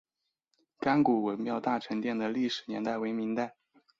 [0.79, 3.55] 甘谷文庙大成殿的历史年代为明代。